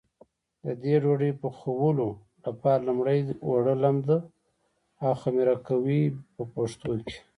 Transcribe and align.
د 0.65 0.67
دې 0.83 0.95
ډوډۍ 1.03 1.31
پخولو 1.41 2.07
لپاره 2.45 2.85
لومړی 2.87 3.19
اوړه 3.47 3.73
لمد 3.83 4.09
او 5.05 5.11
خمېره 5.21 5.55
کوي 5.67 6.01
په 6.33 6.43
پښتو 6.53 6.91
کې. 7.05 7.17